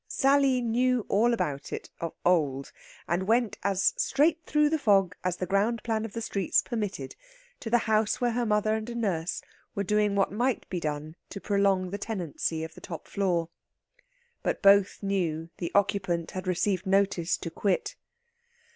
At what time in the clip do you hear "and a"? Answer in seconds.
8.73-8.95